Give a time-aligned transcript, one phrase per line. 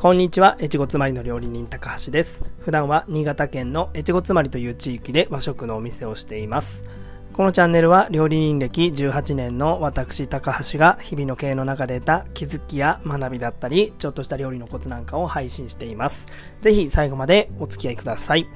[0.00, 2.44] こんにちは、越後つまりの料理人高橋です。
[2.60, 6.84] 普段は新潟県の越後つまりという地域で和食のお店をしています。
[7.32, 16.26] このチャンネルは料理人歴18年の私高橋が日々の経営の中で得た気づきや学びだったり、ちょっとした料理のコツなんかを配信しています。
[16.60, 18.46] ぜひ最後までお付き合いください。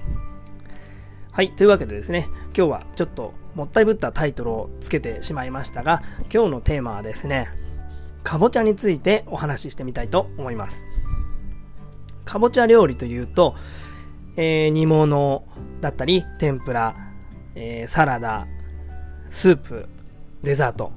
[1.33, 7.49] はい、というわけでですね、今日はちょっともったいぶったタイトルをつけてしまいましたが、今日のテーマはですね、
[8.23, 10.85] かぼちゃについてお話ししてみたいと思います。
[12.25, 13.55] かぼちゃ料理というと、
[14.37, 15.45] えー、煮物
[15.81, 16.97] だったり、天ぷら、
[17.55, 18.47] えー、サラダ、
[19.31, 19.89] スープ、
[20.43, 20.93] デザート。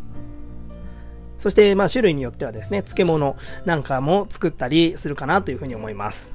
[1.37, 6.31] そして、まあ、種類によってはですね、漬物なんかも作ったりするかなというふうに思います。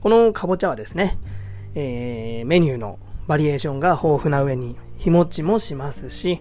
[0.00, 1.18] このかぼちゃはですね、
[1.74, 6.40] えー、メニューのバリエーションが豊富な上に日持ちもしますし、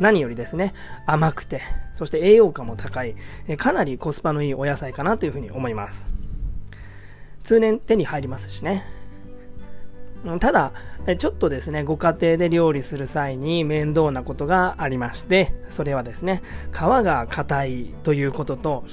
[0.00, 0.72] 何よりですね、
[1.06, 1.60] 甘くて、
[1.94, 3.14] そして栄養価も高い、
[3.58, 6.09] かなりコスパのいいお野菜かなというふうに思います。
[7.42, 8.84] 通年手に入りますしね。
[10.38, 10.72] ただ、
[11.18, 18.84] ちょっとですね、ご家庭で料理する際に面倒なことがありまして、それはですね、皮が硬いということと、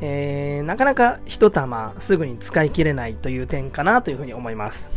[0.00, 4.90] えー、なかなか一玉すぐに使い切れないという点かなというふうに思います。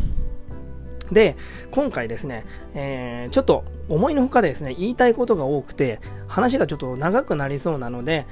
[1.11, 1.35] で、
[1.69, 8.25] 今回ですね、えー、ちょっと思いのほかですね、言いたいことが多くて、話がちょっと長くなりそうなので、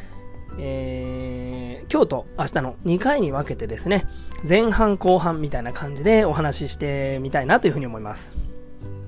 [0.58, 1.53] えー、
[1.92, 4.06] 今日と明日の2回に分けてですね、
[4.48, 8.34] 前半後半みたいな感じでお話ししてみたいなというふうに思います。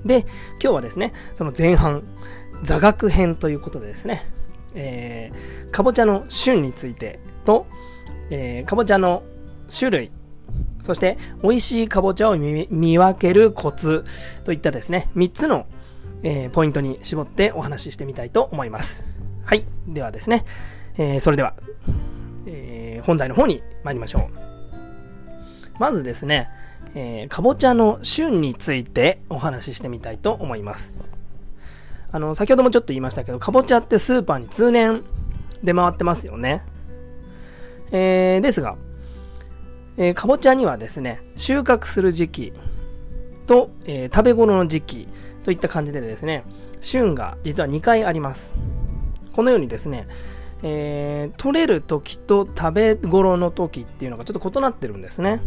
[0.04, 0.20] で、
[0.62, 2.02] 今日はですね、その前半、
[2.62, 4.24] 座学編ということでですね、
[4.74, 7.66] えー、かぼちゃの旬についてと、
[8.30, 9.22] えー、かぼちゃの
[9.68, 10.12] 種類、
[10.82, 14.04] そして美味しいかぼちゃを見分けるコツ
[14.44, 15.66] といったですね、3つの、
[16.22, 19.04] えー、ポイントに絞ってお話ししてみたいと思います。
[19.44, 19.64] はい。
[19.86, 20.44] ではですね、
[20.96, 21.54] えー、それでは、
[22.96, 25.78] えー、本題の方に参りましょう。
[25.78, 26.48] まずですね、
[26.94, 30.92] えー、かぼちゃの旬についてお話ししてみたいと思います。
[32.12, 35.02] あの、先ほどもちょっと言いましたけど、かぼちゃってスーパーに通年
[35.62, 36.62] 出回ってますよね。
[37.92, 38.76] えー、ですが、
[39.98, 42.52] えー、かぼちゃにはですね、収穫する時期
[43.46, 45.08] と、えー、食べ頃の時期
[45.44, 46.44] といった感じでですね、
[46.80, 48.54] 旬が実は2回あります。
[49.32, 50.06] このようにですね、
[50.68, 55.40] えー、取れる時と食べ頃の時っていうのがちょっと異なってるんですね。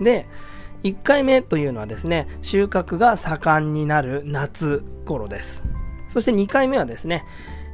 [0.00, 0.26] で、
[0.82, 5.62] 1回目というのはですね、収穫が盛んになる夏頃です。
[6.08, 7.24] そして2回目はですね、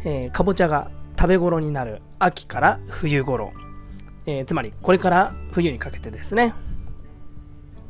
[0.05, 3.55] えー、かぼちゃが食べ頃になる秋から冬頃。
[4.27, 6.55] えー、つまりこれから冬にかけてですね。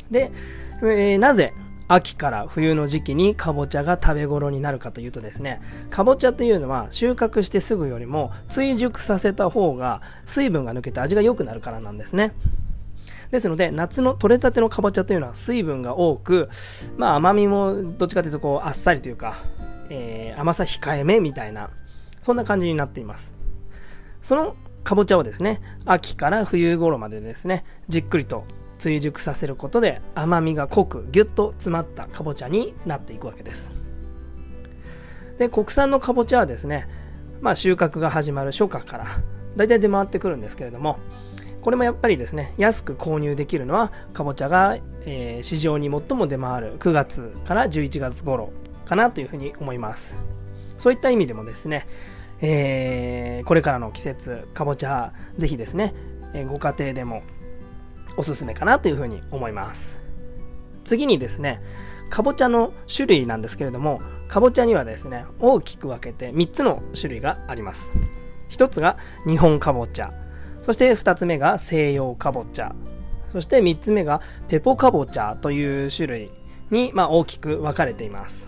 [0.09, 0.31] で、
[0.83, 1.53] えー、なぜ
[1.87, 12.33] 秋から冬の時期にかぼちゃが食べ頃になるかというとですね、かぼちゃというのは収穫してすぐよりも追熟させた方が水分が抜けて味が良くなるからなんですね。
[13.31, 16.49] ですので、夏の取れたてのかぼちゃというのは水分が多く、
[16.97, 19.39] まあ甘みもどっちかというとこうあっさりというか、
[19.91, 21.71] えー、甘さ控えめみたいな、
[22.21, 23.33] そんな感じになっています。
[24.23, 28.45] そのかぼちゃをですね、秋から冬頃までですね、じっくりと
[28.79, 33.73] 追熟させることで甘みが濃くギュッと詰まったかぼちゃになっていくわけです。
[35.39, 36.87] で国産のかぼちゃはですね、
[37.41, 39.07] まあ、収穫が始まる初夏から
[39.57, 40.99] 大体出回ってくるんですけれども
[41.61, 44.77] これもやっぱりですね安く購入できるのはかぼちゃが、
[45.07, 48.53] えー、市場に最も出回る9月から11月頃
[48.85, 50.17] かなというふうに思います。
[50.79, 51.87] そういった意味でもですね、
[52.43, 55.95] えー、これからの季節かぼちゃぜひですね、
[56.35, 57.23] えー、ご家庭でも
[58.17, 60.01] おすすめかなというふうに思います。
[60.85, 61.61] 次にですね
[62.11, 67.91] かぼちゃの種類なんですけれどもかぼちゃにはですね大きく分けて3つの種類があります。
[68.51, 70.13] 1つが日本かぼちゃ
[70.63, 72.75] そして2つ目が西洋かぼちゃ
[73.33, 76.31] そして3つ目がペポかぼちゃという種類
[76.71, 78.47] に、まあ、大きく分かれています。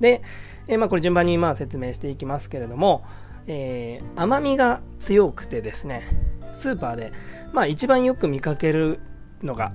[0.00, 0.20] で、
[0.66, 3.04] え、まあ、これ順番にまあ説明していきますけれども、
[3.46, 6.02] えー、甘みが強くてですね
[6.54, 7.12] スーパーで
[7.52, 9.00] まあ一番よく見かける
[9.42, 9.72] のが、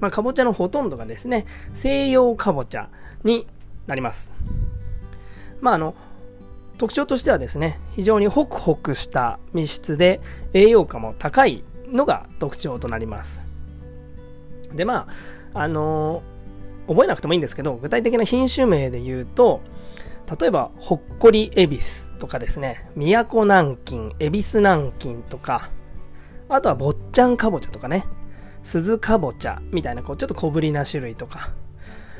[0.00, 2.88] まあ、かぼちゃのほとんどがですね、西洋かぼちゃ
[3.24, 3.46] に
[3.86, 4.30] なります。
[5.60, 5.94] まああの、
[6.78, 10.20] 特徴としてはですね、非常にホクホクした密質で
[10.54, 13.42] 栄養価も高いのが特徴となります。
[14.72, 15.08] で、ま
[15.54, 19.60] あ、あのー、覚えなくてもいいんですけど、具体的な品種名で言うと、
[20.40, 21.84] 例えば、ほっこり恵比寿
[22.18, 25.70] とかですね、都南京、恵比寿南京とか、
[26.48, 28.06] あとは坊ちゃんかぼちゃとかね、
[28.62, 31.50] 鈴かぼちゃみたいな、こう、ちょっと小ぶりな種類とか、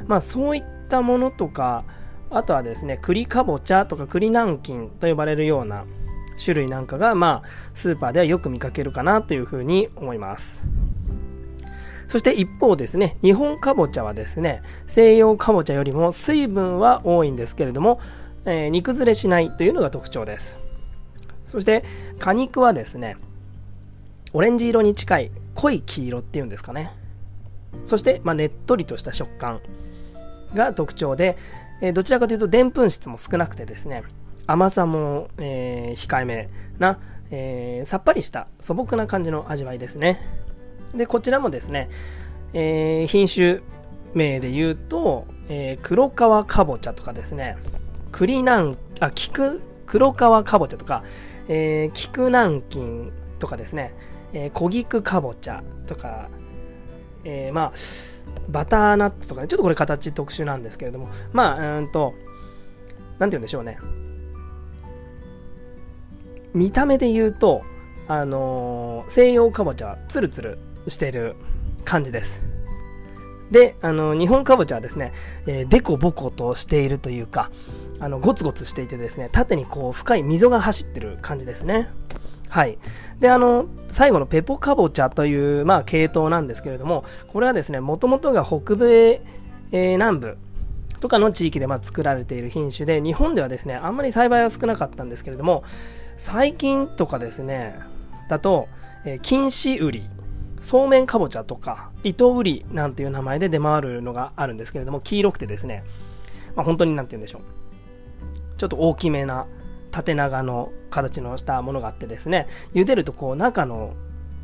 [0.07, 1.85] まあそういったものとか、
[2.31, 5.85] あとはですね、栗かぼちゃとか栗南京と呼ばれるような
[6.43, 10.63] 種類なんかが、まあ、スーパーではよく見かけるかなというふうに思います。
[12.07, 18.01] そして一方ですね、日本かぼちゃはですね、西洋かぼちゃよりも水分は多いんですけれども、
[18.47, 20.59] えー、煮崩れしないというのが特徴です。
[21.45, 21.85] そして
[22.19, 23.17] 果肉はですね、
[24.33, 26.93] オレンジ色に近い濃い黄色っていうんですかね。
[27.85, 29.61] そして、まあ、ねっとりとした食感
[30.55, 31.37] が特徴で、
[31.81, 34.03] えー、どちらかというとでんぷん質も少なくてですね、
[34.47, 36.49] 甘さも、えー、控えめ
[36.79, 36.99] な、
[37.31, 40.21] えー、さっぱりした素朴な感じの味わいですね。
[40.95, 41.91] で、こちらもですね、
[42.55, 43.61] え、品種
[44.15, 47.59] 名で言うと、え、黒川かぼちゃとかですね、
[48.11, 51.05] 栗南、あ、菊、黒川かぼちゃとか、
[51.49, 53.93] えー、菊南京とかですね、
[54.33, 56.29] えー、小菊かぼちゃとか、
[57.25, 57.73] えー、まあ、
[58.49, 62.15] バターナッツとかね、ちょっとこれ形特殊なんですけれども、まあ、うんと、
[63.19, 63.79] なんて言うんでしょうね。
[66.55, 67.63] 見た目で言うと、
[68.07, 70.59] あのー、西洋かぼちゃはツルツル
[70.89, 71.35] してる
[71.85, 72.43] 感じです。
[73.51, 75.13] で、あの、日本かぼちゃはですね、
[75.47, 77.51] えー、デコボコとしているというか、
[78.01, 81.91] あの、ゴツゴツしていてですね、縦にこう、深い溝が走ってる感じですね。
[82.49, 82.79] はい。
[83.21, 89.21] で、あの、最後のペポかぼちゃという、まあ、系統なんですけれども、これはですね、もともとが北米、
[89.73, 90.39] えー、南部
[91.01, 95.65] とかの地域で、まあ、作られている品種で、日本ではですね、あんまり栽培は少なかったんですけれども、
[96.17, 97.79] 最近とかですね、
[98.29, 98.69] だと、
[99.05, 100.09] えー、禁止売り
[100.61, 105.85] そうめんかぼちゃとか、糸売りなんていう名前で出回るのがあるんですけれども、黄色くてですね、
[106.57, 107.43] まあ、本当になんて言うんでしょう。
[108.57, 109.47] ちょっと大きめな
[109.99, 113.95] 縦長の形のしたものがあってですね、茹でるとこう中の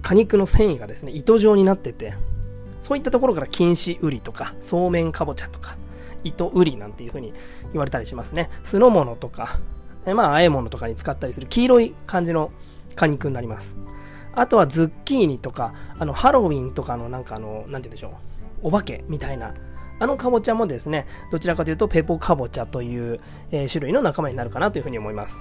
[0.02, 2.14] 果肉の繊維がですね、糸状になってて、
[2.80, 5.76] そういったところから禁止売りとか、そうめんかぼちゃとか、
[6.24, 7.32] 糸売りなんていう風に
[7.72, 8.50] 言われたりしますね。
[8.62, 9.58] 酢の物とか、
[10.06, 12.50] まあ、和え物とかに使ったりする黄色い感じの
[12.96, 13.74] 果肉になります。
[14.34, 19.54] あとはズッキーニとか、あの、ハロウィンとかのなんかあの、なんて言うんでしょう、お化けみたいな、
[19.98, 23.20] あのかぼちゃもですね、どちらかというとペポかぼちゃという、
[23.50, 25.36] えー、種類の仲間になるかなというふうに思います。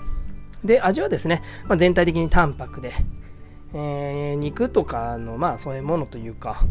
[0.64, 2.94] で、味はですね、まあ、全体的に淡白で、
[3.74, 6.66] えー、肉とかの、まあそういうものというか、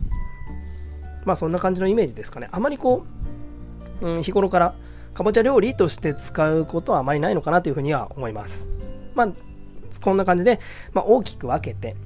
[1.24, 2.48] まあそんな感じのイメージですかね。
[2.52, 3.04] あまりこ
[4.00, 4.74] う、うん、日頃から
[5.14, 8.66] かぼちゃ料理として使うことはあまりないのかなというふうには思います。
[9.14, 9.28] まあ、
[10.00, 10.58] こんな感じで、
[10.92, 11.96] まあ、大きく分けて、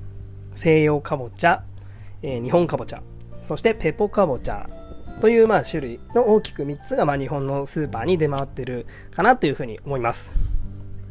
[0.52, 1.62] 西洋かぼちゃ、
[2.22, 3.02] えー、日本かぼちゃ、
[3.40, 4.68] そしてペポかぼちゃ
[5.20, 10.34] というまあ種類の大きく3つがまあ日本のスーパーに出回ってるかなというふうに思います。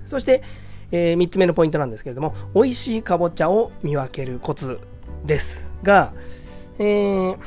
[0.06, 0.44] そして、
[0.92, 4.80] えー、3つ目のポイントなんですけれども、美味しいかぼちゃを見分けるコツ
[5.26, 6.14] ですが、
[6.78, 7.38] えー、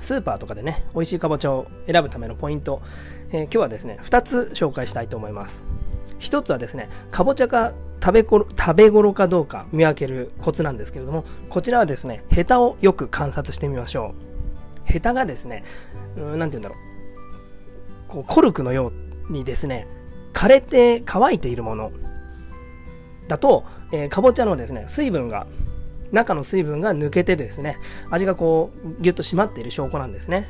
[0.00, 2.80] スーパーとかでね、美味しいかぼちゃを選ぶためのポイント、
[3.30, 5.64] えー、今日はですね、2つ紹介したいと思います。
[6.20, 14.29] 1つはですね、かぼちゃが食べ頃食べ頃かどうか見分けるコツなんですけれども、こちらはですね、ヘタをよく観察してみましょう。
[14.90, 15.64] ヘタがですね、
[16.16, 16.78] うん、て言うんだろう。
[18.08, 18.92] こうコルクのよ
[19.28, 19.86] うにですね、
[20.32, 21.92] 枯れて乾いているもの
[23.28, 25.46] だと、えー、かぼちゃのですね、水分が、
[26.12, 27.78] 中の水分が抜けてですね、
[28.10, 30.48] 味がこう、ぎゅっと締まっている証拠なんですね。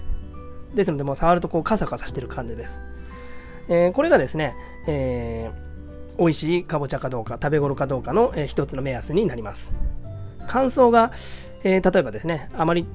[0.75, 2.81] ですので、もう触るとこうカサカサしてる感じです。
[3.69, 4.55] えー、これがですね、
[4.87, 5.71] えー
[6.21, 9.73] 美味しいかぼちゃかどうか食べ頃かどうかの、えー、一つの目安になります
[10.47, 11.12] 乾燥が、
[11.64, 12.87] えー、例えばですねあまり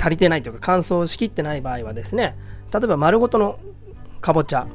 [0.00, 2.36] 足りてないというか乾燥しきってない場合はですね
[2.72, 3.58] 例えば丸ごとの
[4.20, 4.66] かぼちゃ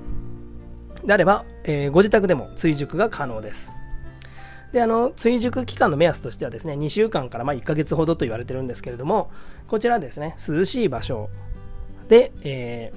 [1.03, 3.71] であれば、えー、ご自宅でも追熟が可能です
[4.71, 9.31] であの追熟期間の目安としてはですね2週間からま1ヶ月ほどと言われてるんですけれども
[9.67, 11.29] こちらですね涼しい場所
[12.09, 12.93] で、え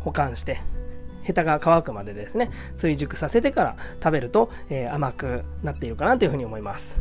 [0.00, 0.60] ー、保管して
[1.28, 6.96] ヘタが乾くまでですね、追熟させてから食べると、えー、甘くなっているかなというふうに思います。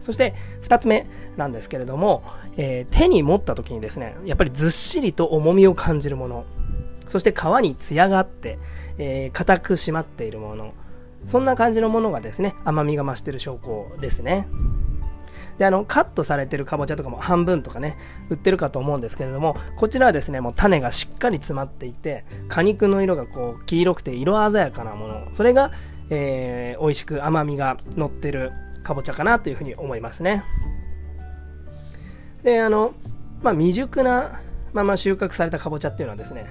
[0.00, 2.22] そして2つ目なんですけれども、
[2.56, 6.44] えー、手に持った時にですね、やっぱりずっしりと重みを感じるもの、
[7.08, 8.58] そして皮にツヤがあって、
[8.98, 10.74] えー、硬く締まっているもの、
[11.26, 14.48] そんな感じのものがですね、甘みが増している証拠ですね。
[15.58, 17.98] で、あの、カットされてるかぼちゃとかも半分とかね、
[18.30, 25.72] 売ってるかと思うんですけれども、こちらはですね、もう種がしっかり詰まっていて、果肉の色がこう、黄色くて色鮮やかなもの、それが、
[26.08, 30.44] えー、美味しく甘みが乗ってるかぼちゃかなというふうに思いますね。
[32.42, 32.94] で、あの、
[33.42, 34.40] まあ、未熟な
[34.72, 36.46] まま収穫されたかぼちゃっていうのはですね、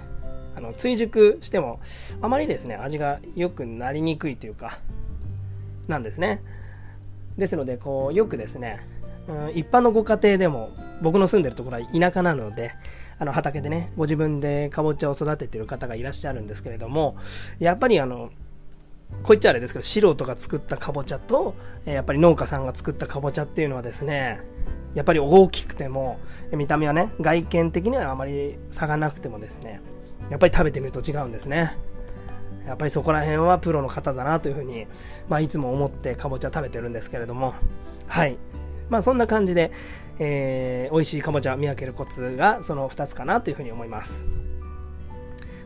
[0.56, 1.80] あの追熟しても
[2.22, 4.78] あまりですね味が良くなりにくいというか
[5.88, 6.44] なんですね
[7.38, 8.86] ですのでこうよくですね
[9.30, 10.72] うん、一般のご家庭でも
[11.04, 12.74] 僕の住んでるところは田舎なので
[13.20, 17.16] あの畑でねご自分でかぼちゃを育ててる方がいらっしゃるんですけれども
[17.60, 18.32] やっぱりあの
[19.12, 24.40] こう言っちゃあれですけど素人が作ったかぼちゃと、えやっぱり農家さんが作ったかぼちゃっていうのはですね
[24.96, 26.20] やっぱり大きくても
[26.52, 29.82] 見た目はね外見的にはあまり差がなくてもですね
[30.30, 31.78] やっぱり食べてみると違うんですね。
[32.68, 34.86] やっぱりそこら辺はプロの方だなというふうに、
[35.28, 37.56] まあ、いつも思ってかぼちゃ食べてるんですけれども。
[38.08, 38.38] はい。
[38.90, 39.72] まあそんな感じで、
[40.20, 44.24] えー、美味しいかぼちゃ見分けるコツがその2つかなというふうに思います。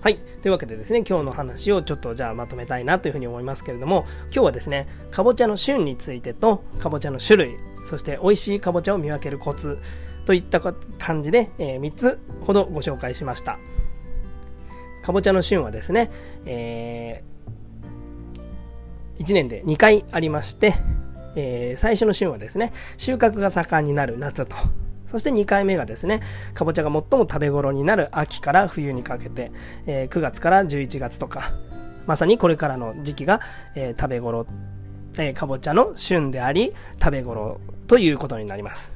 [0.03, 0.17] はい。
[0.17, 7.55] というわけでですね、今日の話をちょっとじゃあまとめたいなというふうに思いますけれども、今日はですね、かぼちゃの旬についてと、かぼちゃの種類、
[7.85, 9.79] そして美味しいかぼちゃを見分けるコツ
[10.25, 13.59] といった感じで、えー、3つほどご紹介しました。
[15.03, 16.11] かぼちゃの旬はですね、
[16.45, 20.73] えー、1年で2回ありまして、
[21.37, 24.57] えー、最初の旬はですね、収穫が盛んになる夏と、
[25.13, 26.21] そして2回目がですね、
[26.55, 29.51] かぼちゃが最も食べ頃になる秋から冬にかけて、
[29.85, 31.51] えー、9月から11月とか、
[32.07, 33.39] まさにこれからの時期が、
[33.75, 34.47] えー、食べ頃、
[35.19, 38.91] えー、かぼちゃの旬であり、食べ頃ということになります。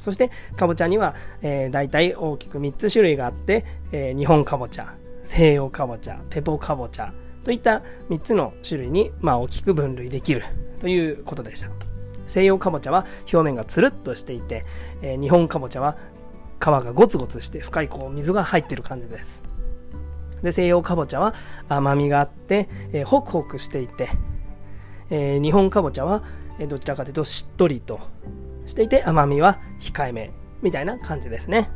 [0.00, 7.12] そして、かぼちゃには、えー、大体大きく3つ種類があって、えー、日本かぼちゃ、西洋かぼちゃ、ペポかぼちゃ
[7.44, 10.42] といった3つの種類に、まあ、大きく分類できる
[10.80, 11.89] ということでした。
[12.30, 14.64] 西洋かぼちゃは表面がつるっとしていて、
[15.02, 15.96] えー、日本かぼちゃは
[16.60, 19.42] 皮がゴツゴツして深いこう水が入ってる感じです。
[20.40, 21.34] で西洋かぼちゃは
[21.68, 24.10] 甘みがあって、えー、ホクホクしていて、
[25.10, 26.22] えー、日本かぼちゃは、
[26.60, 28.00] えどちらかというとしっとりと
[28.64, 30.30] していて甘みは控えめ
[30.62, 31.68] みたいな感じですね。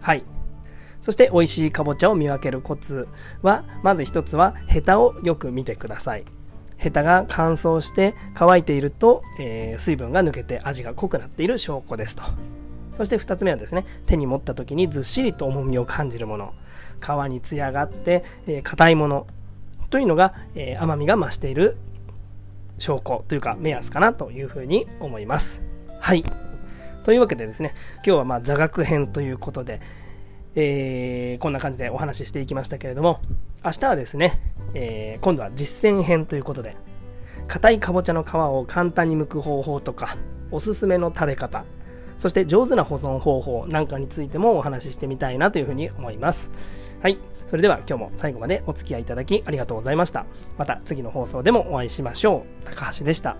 [0.00, 0.24] はい。
[1.00, 3.06] そして美味しいかぼちゃを見分けるコツ
[3.42, 6.24] はまず一つはヘタをよく見てください。
[6.78, 12.22] ヘタが乾燥して乾いていると、えー、水分が抜けて味が濃くなっている証拠ですと。
[12.92, 16.52] そして2つ目はですね手に持った時にずっしりと重みを感じるもの。
[17.00, 18.24] 皮にツヤがあって
[18.62, 19.26] 硬、えー、いもの。
[19.90, 21.76] というのが、えー、甘みが増している
[22.78, 25.62] 証拠というか目安かなというふうに思います。
[26.00, 26.24] はい。
[27.04, 29.80] というわけでですね今日はまあ座学編ということで、
[30.54, 33.20] えー、こんな感じでお話ししていきましたけれども
[33.64, 34.38] 明日はですね
[34.74, 36.76] えー、今度は実践編ということで
[37.46, 40.16] 硬いかぼちゃの皮を簡単に剥く方法とか
[40.50, 41.64] おすすめの食べ方
[42.18, 46.50] そして上手な保存方法なんかについてもお話ししてみたいなというふうに思います。
[47.00, 47.18] はい。
[47.46, 50.26] それでは今日も最後までお付き合いいただきありがとうございました。
[50.58, 52.64] また次の放送でもお会いしましょう。
[52.66, 53.36] 高橋でした。